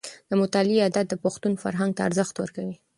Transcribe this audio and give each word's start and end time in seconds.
د 0.29 0.31
مطالعې 0.41 0.83
عادت 0.85 1.05
د 1.09 1.13
پښتون 1.23 1.53
فرهنګ 1.63 1.91
ته 1.97 2.01
ارزښت 2.07 2.35
ورکوي. 2.39 2.75